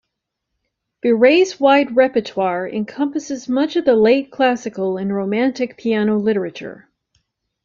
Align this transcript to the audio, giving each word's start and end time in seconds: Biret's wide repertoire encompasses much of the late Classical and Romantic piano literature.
Biret's 1.05 1.59
wide 1.59 1.95
repertoire 1.95 2.67
encompasses 2.67 3.47
much 3.47 3.75
of 3.75 3.85
the 3.85 3.95
late 3.95 4.31
Classical 4.31 4.97
and 4.97 5.13
Romantic 5.13 5.77
piano 5.77 6.17
literature. 6.17 6.89